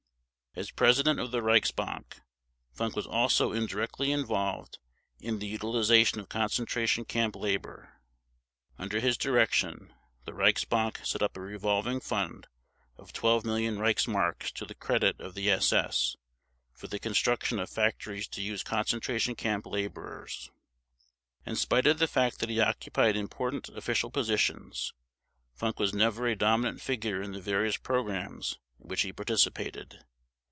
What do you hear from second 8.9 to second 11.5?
his direction the Reichsbank set up a